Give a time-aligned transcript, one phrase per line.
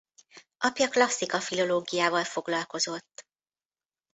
[0.57, 3.27] Apja klasszika-filológiával foglalkozott.